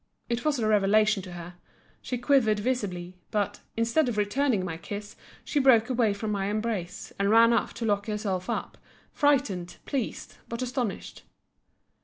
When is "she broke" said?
5.43-5.91